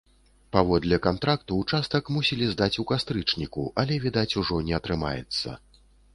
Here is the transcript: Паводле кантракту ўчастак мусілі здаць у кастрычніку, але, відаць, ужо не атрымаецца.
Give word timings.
Паводле 0.55 0.97
кантракту 1.07 1.57
ўчастак 1.59 2.09
мусілі 2.15 2.47
здаць 2.55 2.73
у 2.85 2.87
кастрычніку, 2.93 3.67
але, 3.83 4.01
відаць, 4.09 4.29
ужо 4.43 4.55
не 4.73 4.77
атрымаецца. 4.81 5.49